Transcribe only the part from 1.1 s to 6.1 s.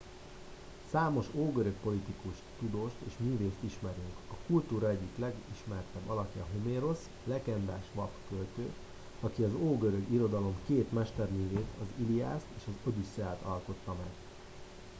ógörög politikust tudóst és művészt ismerünk a kultúra egyik legismertebb